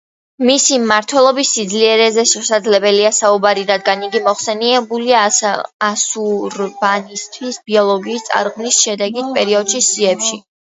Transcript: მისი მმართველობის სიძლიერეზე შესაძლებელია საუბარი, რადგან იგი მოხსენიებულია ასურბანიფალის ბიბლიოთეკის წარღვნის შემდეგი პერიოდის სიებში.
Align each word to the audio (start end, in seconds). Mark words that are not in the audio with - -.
მისი 0.49 0.77
მმართველობის 0.83 1.49
სიძლიერეზე 1.57 2.23
შესაძლებელია 2.29 3.11
საუბარი, 3.17 3.65
რადგან 3.71 4.01
იგი 4.07 4.21
მოხსენიებულია 4.29 5.21
ასურბანიფალის 5.91 7.27
ბიბლიოთეკის 7.69 8.27
წარღვნის 8.31 8.81
შემდეგი 8.87 9.29
პერიოდის 9.39 9.93
სიებში. 9.95 10.43